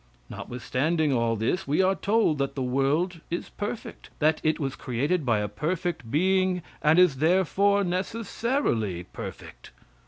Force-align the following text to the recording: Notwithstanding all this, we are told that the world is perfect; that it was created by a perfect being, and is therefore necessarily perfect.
Notwithstanding 0.31 1.13
all 1.13 1.35
this, 1.35 1.67
we 1.67 1.83
are 1.83 1.93
told 1.93 2.39
that 2.39 2.55
the 2.55 2.63
world 2.63 3.19
is 3.29 3.49
perfect; 3.49 4.09
that 4.17 4.41
it 4.43 4.59
was 4.59 4.73
created 4.75 5.27
by 5.27 5.37
a 5.41 5.47
perfect 5.47 6.09
being, 6.09 6.63
and 6.81 6.97
is 6.97 7.17
therefore 7.17 7.83
necessarily 7.83 9.03
perfect. 9.03 9.69